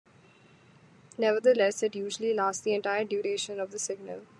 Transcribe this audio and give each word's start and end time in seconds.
Nevertheless, 1.19 1.83
it 1.83 1.93
usually 1.93 2.33
lasts 2.33 2.63
the 2.63 2.73
entire 2.73 3.03
duration 3.05 3.59
of 3.59 3.69
the 3.69 3.77
signal. 3.77 4.21